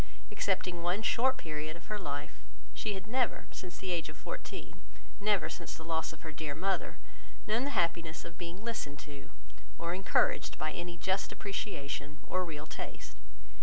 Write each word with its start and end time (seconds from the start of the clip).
Excepting 0.31 0.81
one 0.81 1.03
short 1.03 1.37
period 1.37 1.75
of 1.77 1.85
her 1.85 1.99
life, 1.99 2.39
she 2.73 2.95
had 2.95 3.05
never, 3.05 3.45
since 3.51 3.77
the 3.77 3.91
age 3.91 4.09
of 4.09 4.17
fourteen, 4.17 4.81
never 5.19 5.47
since 5.47 5.75
the 5.75 5.85
loss 5.85 6.11
of 6.11 6.23
her 6.23 6.31
dear 6.31 6.55
mother, 6.55 6.97
known 7.45 7.65
the 7.65 7.69
happiness 7.77 8.25
of 8.25 8.35
being 8.35 8.65
listened 8.65 8.97
to, 8.97 9.29
or 9.77 9.93
encouraged 9.93 10.57
by 10.57 10.71
any 10.71 10.97
just 10.97 11.31
appreciation 11.31 12.17
or 12.25 12.43
real 12.43 12.65
taste. 12.65 13.15